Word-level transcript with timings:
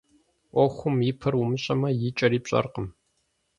Ӏуэхум 0.53 0.97
и 1.09 1.11
пэр 1.19 1.33
умыщӀэмэ, 1.41 1.89
и 2.07 2.11
кӀэри 2.17 2.39
пщӀэркъым. 2.43 2.87